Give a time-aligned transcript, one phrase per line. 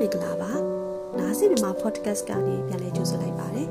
[0.00, 0.52] မင်္ဂလာပါ
[1.18, 3.68] နားစီမြန်မာ podcast ကနေပြန်လည်ကြိုဆိုလိုက်ပါတယ်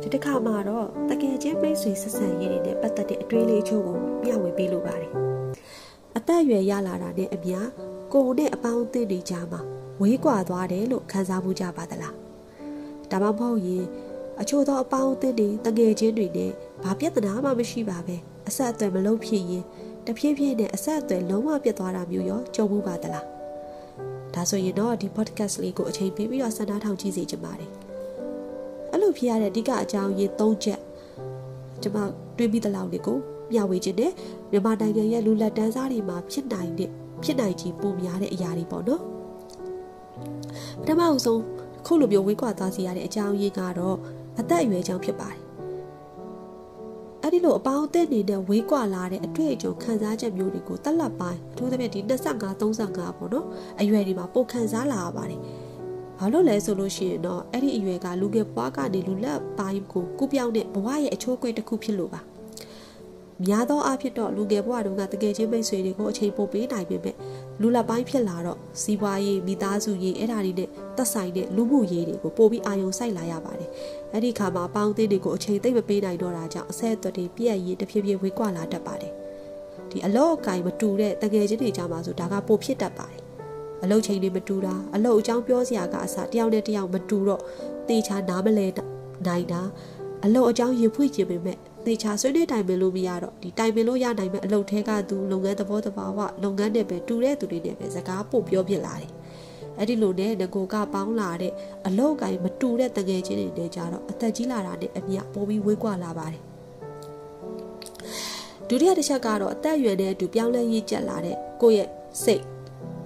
[0.00, 5.10] ဒီတစ်ခါမှာတော့တကယ်ချင်းမိတ်ဆွေဆက်ဆံရေးတွေနဲ့ပတ်သက်တဲ့အတွေးလေးချို့ကိုမျှဝေပေးလိုပါတယ်
[6.16, 7.58] အသက်အရွယ်ရလာတာနဲ့အမျှ
[8.12, 9.60] ကိုယ်နဲ့အပေါင်းအသင်းတွေကြားမှာ
[10.00, 12.14] ဝေးကွာသွားတယ်လို့ခံစားမှုကြပါသလား
[13.10, 13.84] ဒါမှမဟုတ်ရင်
[14.40, 16.50] အချို့သောအပေါင်းအသင်းတွေတကယ်ချင်းတွေနဲ့
[16.84, 18.16] ဘာပြဿနာမှမရှိပါပဲ
[18.48, 19.64] အဆက်အသွယ်မလုပ်ဖြစ်ရင်
[20.06, 23.35] တဖြည်းဖြည်းနဲ့အဆက်အသွယ်လုံးဝပြတ်သွားတာမျိုးရောကြုံမှုပါသလား
[24.36, 27.70] ဒါဆိုရင်တော့ဒီ podcast လေးကိုအချိန်ပေးပြီးတော့စံနာထောင်ကြည့်စေချင်ပါတယ်
[28.90, 30.80] အဲ့လိုဖြစ်ရတဲ့အဓိကအကြောင်းရင်း၃ချက်
[31.82, 31.98] ကျွန်မ
[32.36, 33.18] တွေးပြီးတဲ့လောက်လေးကို
[33.52, 34.12] မျှဝေခြင်းနဲ့
[34.50, 36.90] မြန်မာနိုင်ငံရဲ့လူလက်တန်းစားတွေမှာဖြစ်နိုင်တဲ့
[37.22, 39.02] ဖြစ်နိုင်ခြင်းပုံများတဲ့အရာတွေပေါ့နော်
[40.80, 41.42] ပထမအဆုံး
[41.86, 43.96] ခုလိုမျိုးဝေးကွာသွားစီရတဲ့အကြောင်းရင်းကတော့
[44.40, 45.45] အသက်အရွယ်ကြောင့်ဖြစ်ပါတယ်
[47.26, 53.46] အဲ့ဒီလိုအပေါင်းအသင်းနေနဲ့ဝေးကွာလာတဲ့အတွေ့အကြုံခံစားချက်မျိုးတွေကိုတက်လက်ပိုင်းအထူးသဖြင့်ဒီ25 35ပေါ့နော်
[53.80, 55.40] အရွယ်တွေမှာပိုခံစားလာရပါတယ်။
[56.18, 62.22] ဘာလို့လဲဆိုလို့ရှိရင်တော့အဲ့ဒီအရွယ်ကလူငယ်ဘွားကနေလူလက်ပိုင်းကိုကုပြောင်းတဲ့ဘဝရဲ့အချိုးကွင်းတစ်ခုဖြစ်လို့ပါ။
[63.44, 67.16] များသောအားဖြင့်တော့လူငယ်ဘဝတုန်းကတကယ်ချင်းမိတ်ဆွေတွေကိုအချိန်ပိုပေးနိုင်ပေမဲ့
[67.60, 73.70] လူလက်ပိုင်းဖြစ်လာတော့စီးပွားရေးမိသားစုရေးအဲ့ဒါတွေနဲ့သက်ဆိုင်တဲ့လူမှုရေးတွေကိုပိုပြီးအာရုံစိုက်လာရပါတယ်။
[74.12, 79.12] အဲ့ဒီခါမှာပေါင်းသင်းတွေကိုအချိန်သိမ့်မပေးနိုင်တော့တာကြောင့်အဆက်အသွယ်တွေပြည့်ရည်တဖြည်းဖြည်းဝေးကွာလာတတ်ပါတယ်။
[79.90, 83.20] ဒီအလော့အကင်မတူတဲ့တကယ်ချင်းတွေကြမှာဆိုဒါကပိုဖြစ်တတ်ပါတယ်။
[83.82, 87.42] အလုတ်ချိန်တွေမတူတာအလုတ်အကြောင်းပြောစရာကအစားတယောက်နဲ့တယောက်မတူတော့
[87.88, 88.66] တေချာနားမလဲ
[89.26, 89.60] နိုင်တာ
[90.24, 99.10] အလုတ်အကြောင်းရင်ဖွင့်ခြင်းပေမဲ့ သေချာဆွေးနွေးတိုင်ပင်လို့မရတော့ဒီတိုင်ပင်လို့ရနိုင်မဲ့အလုပ်ထဲကသူလုပ်ငန်းသဘောတဘာဝလုပ်ငန်းနဲ့ပဲတူတဲ့သူတွေနဲ့ပဲစကားပို့ပြောပြလာတယ်
[99.78, 101.52] အဲ့ဒီလိုနဲ့ငကိုကပေါင်းလာတဲ့
[101.86, 106.42] အလောက်ကိုင်မတူတဲ့တငယ်ချင်းတွေနဲ့ကြတော့အသက်ကြီးလာတာနဲ့အမျှပိုပြီးဝေးကွာလာပါတယ်
[108.68, 111.88] ဒုတိယတစ်ချက်ကတော့အသက်အရွယ်နဲ့အတူပြောင်းလဲရေးကျက်လာတဲ့ကိုယ့်ရဲ့
[112.24, 112.42] စိတ်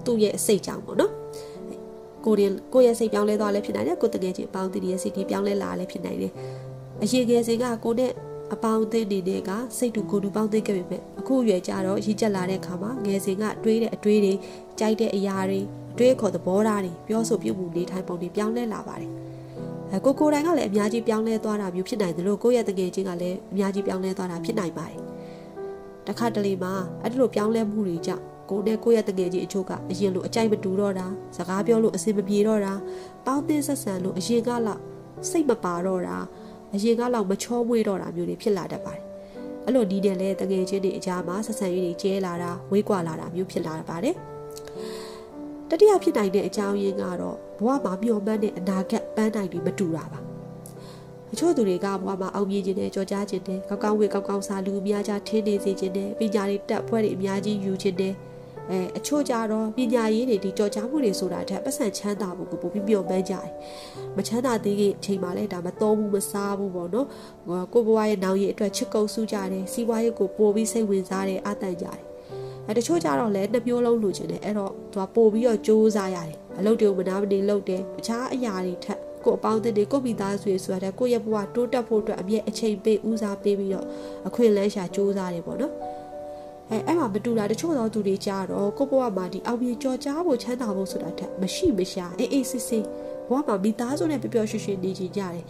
[0.05, 1.11] သူ့ရဲ့စိတ်ကြောင့်ပေါ့နော်
[2.25, 6.33] ကိုရင်ကိုယ့်ရဲ့စိတ်ပြောင်းလဲသွားလဲဖြစ်နိုင်တယ်ကိုယ်တကယ်ချင်းပေါင်းတည်ရဲ့စိတ်ကြီးပြောင်းလဲလာလဲဖြစ်နိုင်တယ်
[7.01, 8.11] အရင်ကစဉ်ကကိုနဲ့
[8.53, 14.33] အပေါင်းအသင်းတွေနဲ့ကစိတ်တူကိုယ်တူပေါင်းသိခဲ့ပေမဲ့အခုရွယ်ကြတော့ရည်ကျက်လာတဲ့အခါမှာငယ်စဉ်ကတွေးတဲ့အတွေးတွေ
[14.79, 15.59] ကြိုက်တဲ့အရာတွေ
[15.93, 19.11] အတွေးခေါ်သဘောထားတွေပြောဆိုပြုမှုနေထိုင်ပုံတွေပြောင်းလဲလာပါတယ်
[19.91, 24.99] အဲကိုကိုတိုင်းကလည်းအများကြီးပြောင်းလဲသွားတာမျိုးဖြစ်နိုင်တယ်လို့ကိုယ့်ရဲ့တငယ်ချင်းကလည်းအများကြီးပြောင်းလဲသွားတာဖြစ်နိုင်ပါတယ်
[26.07, 32.73] တခါတလေမှာအဲ့ဒီလိုပြောင်းလဲမှုတွေကြောင့်ကိုနဲ့ကိုယ့်ရဲ့တငယ်ချင်းအချို့ကအရင်လိုအကြိုက်မတူတော့တာစကားပြောလို့အဆင်မပြေတော့တာ
[33.25, 34.81] ပေါင်းသင်းဆက်ဆံလို့အရင်ကလောက်
[35.29, 36.17] စိတ်မပါတော့တာ
[36.73, 39.03] အရင်ကလောက်မချောမွေ့တော့တာမျိုးတွေဖြစ်လာတတ်ပါတယ်။
[39.65, 44.15] အဲ့လိုဒီနဲ့လဲတငယ်ချင်းတွေအကြားမှာဆက်ဆံရေးတွေကျဲလာတာဝေးကွာလာတာမျိုးဖြစ်လာပါတယ်။
[45.69, 50.19] တတိယဖြစ်နိုင်တဲ့အကြောင်းရင်းကတော့ဘဝမှာမျှော်မှန်းတဲ့အနာဂတ်ပန်းနိုင်တွေမတူတာပါ။
[51.31, 58.13] အချို့သူတွေကဘဝမှာအောင်မြင်ခြင်းနဲ့ကြော်ကြားခြင်းနဲ့ကောက်ကောက်ဝေကောက်ကောက်စားလူအများကြားထင်းနေစေခြင်းနဲ့ပညာတွေတက်ဖွဲ့တွေအများကြီးယူခြင်းနဲ့
[58.69, 63.47] အဲအချို့ကြတော့ပညာရေးတွေဒီကြော်ကြားမှုတွေဆိုတာထက်ပတ်စံချမ်းသာမှုကိုပိုပြီးမျှော်မှန်းကြတယ်။
[64.17, 67.07] မချမ်းသာသေးခင်အချိန်မှာလည်းဒါမတော်ဘူးမစားဘူးပေါ့နော်။
[67.73, 72.01] ကိုဘွားရဲ့နောင်ရည်အတွက်ချစ်ကုပ်စုကြတယ်။စီးပွားရေးကိုပိုပြီးစိတ်ဝင်စားတယ်အတန်ကြတယ်။
[72.67, 83.85] အဲတချို့ကြတော့လည်းနှစ်မျိုးလုံးလိုချင်တယ်အဲ့တော့သူကပို့ပြီးတော့စူးစမ်းရတယ်။အလုပ်တွေကိုမနာမနေလုပ်တယ်။အခြားအရာတွေထက်ကိုအပေါင်းအသင်းတွေကိုမိသားစုတွေဆိုတဲ့ကိုယ့်ရဲ့ဘဝတိုးတက်ဖို့အတွက်အမြဲအချိန်ပေးဦးစားပေးပြီးတော့
[84.27, 85.73] အခွင့်အလမ်းရှာစူးစမ်းတယ်ပေါ့နော်။
[86.71, 92.83] အဲအဲ့မှာမတူတာတချို့သောသူတွေကြားတော့ကိုဘဝမှာဒီအောင်မြင်ကြော်ကြားဖို့ချမ်းသာဖို့ဆိုတာထက်မရှိမရှာအေးအေးစစ်စစ်
[93.29, 95.43] ဘဝမှာမိသားစုနဲ့ပျော်ပျော်ရွှင်ရွှင်နေကြကြတယ်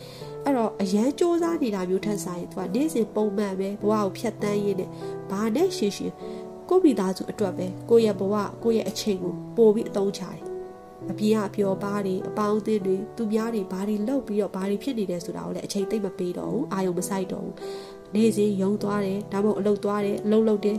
[0.46, 4.90] အဲ့တော့အရန်စ조사နေတာမျိုးထက်ဆိုင်သူကနေ့စဉ်ပုံမှန်ပဲဘဝကိုဖြတ်တန်းရင်းနဲ့
[5.32, 6.14] ဘာနဲ့ရှင်းရှင်း
[6.70, 10.40] ကိုမိသားစုအတွက်ပဲကိုရဲ့ဘဝကိုရဲ့အချိန်ကိုပို့ပြီးအသုံးချတယ်
[11.12, 17.56] အပြင်ကပျော်ပါးတွေအပေါင်းအသင်းတွေသူများတွေဘာတွေလှုပ်ပြီးတော့ဘာတွေဖြစ်နေတယ်ဆိုတာကိုလည်းအချိန်သိမ့်မပေးတော့ဘူးအာယုံမဆိုင်တော့ဘူး
[18.16, 20.78] နေ့စဉ်ယုံသွားတယ်ဒါမှမဟုတ်အလုပ်သွားတယ်အလုပ်လုပ်တယ်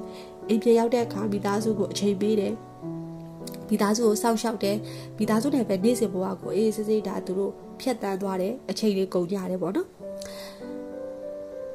[0.53, 2.55] အိမ်ပြန်ရောက်တဲ့အခါမိသားစုကိုအချိန်ပေးတယ်
[3.69, 4.77] မိသားစုကိုစောင့်ရှောက်တယ်
[5.19, 9.89] မိသားစုနဲ့ပဲနေ့စဉ်ဘဝကိုအေးစစ်စစ်ဒါသူတို့ဖြတ်တန်းသွားတယ်အချိန်လေးကုန်ကြတယ်ပေါ့နော်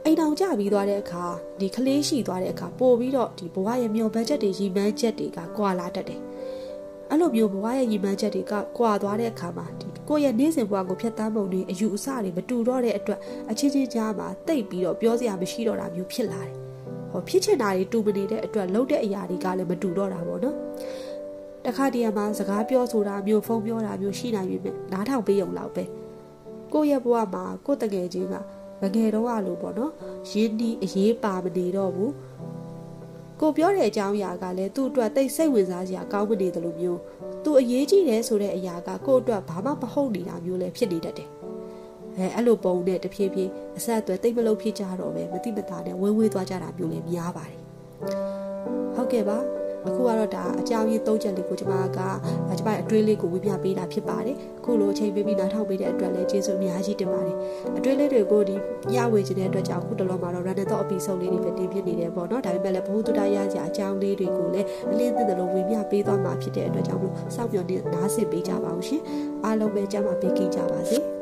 [0.03, 1.25] အိမ်တော်ကြပြီးသွားတဲ့အခါ
[1.59, 6.21] ဒီကလေးရှိသွားတဲ့အခါပို့ပြီးတော့ဒီဘဝရဲ့မျောဘတ်ချက်တွေရီမန်းချက်တွေကကွာလာတတ်တယ်
[7.09, 13.19] အဲ့လိုမျိုးဘဝရဲ့ရီမန်းချက်တွေကကွာသွားတဲ့အခါမှာဒီကိုယ့်ရဲ့နေ့စဉ်ဘဝကိုဖြတ်တန်းပုံတွေအယူအဆတွေမတူတော့တဲ့အတွက်
[13.52, 16.66] အချင်းချင်းကြားမှာတိတ်ပြီးတော့ပြောစရာမရှိတော့တာမျိုးဖြစ်လာတယ်
[17.11, 20.55] ဟောဖြစ်ချင်တာတွေတူမနေတဲ့အတွက်လှုပ်တဲ့အရာတွေကလည်းမတူတော့တာပေါ့နော်
[21.65, 25.83] တခါတည်းမှာစကားပြောဆိုတာမျိုးဖုန်းပြောတာမျိုးရှိနိုင်ပြီမဲ့နားထောင်ပေးရုံလောက်ပဲ
[26.73, 28.35] ကိုယ့်ရဲ့ဘဝမှာကိုယ့်တကယ်ချင်းက
[28.81, 29.91] ငငယ်တော့အလိုပေါ့နော်
[30.31, 32.11] ရင်းနှီးအရေးပါမနေတော့ဘူး
[33.41, 36.99] ကိုပြောတဲ့အကြောင်းအရာကလည်းသူ့အတွက်တိတ်စိတ်ဝင်စားစရာကောင်းမနေတယ်လို့မျိုး
[37.43, 41.29] သူအရေးကြီးတယ်ဆိုတဲ့အရာကကိုယ့်အတွက်ဘာမှမဟုတ်နေတာမျိုးလည်းဖြစ်နေတတ်တယ်
[42.17, 47.59] အဲအဲ့လိုပုံနဲ့တဖြည်းဖြည်းအဆက်အသွယ်တိတ်မလို့ဖြစ်ကြတော့ပဲမတိမတာနဲ့ဝင်းဝေးသွားကြတာမျိုးလည်းများပါတယ်
[48.96, 49.40] ဟုတ်ကဲ့ပါ
[49.87, 57.37] အခုကတော့ဒါအကြောင်းရင်း၃ချက်လေးကိုကျွန်မကကျွန်မအတွင်းလေးကိုဝေပြပေးတာဖြစ်ပါတယ်အခုလိုအချိန်ပေးပြီးနားထောင်ပေးတဲ့အတွက်လည်းကျေးဇူးအများကြီးတင်ပါတယ်
[57.78, 58.55] အတွင်းလေးတွေကိုဒီ
[58.93, 69.02] ညဝေခြင်းတဲ့အတွက်ကြောင့်အခုတလောမှာတော့ random တော့အပီဆုံးလေးတွေပဲတင်ပြနေတယ်ပေါ့နော်ဒါပေမဲ့လည်းဘ ഹു တုတရကြအကြောင်းလေးတွေကိုလည်းအလင်းသစ်သလိုဝေပြပေးသွားမှာဖြစ်တဲ့အတွက်ကြောင့်မို့စောင့်မျှော်နေနားဆင်ပေးကြပါဦးရှင်
[69.43, 71.16] အားလုံးပဲကြမ်းပါပေးကြပါစေ